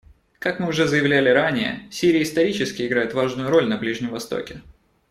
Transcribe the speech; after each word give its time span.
Как 0.39 0.59
мы 0.59 0.67
уже 0.69 0.87
заявляли 0.87 1.29
ранее, 1.29 1.87
Сирия 1.91 2.23
исторически 2.23 2.87
играет 2.87 3.13
важную 3.13 3.51
роль 3.51 3.67
на 3.67 3.77
Ближнем 3.77 4.09
Востоке. 4.09 4.63